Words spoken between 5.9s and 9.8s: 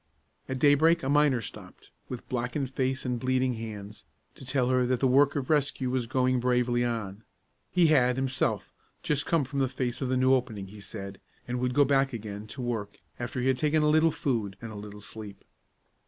was going bravely on. He had, himself, just come from the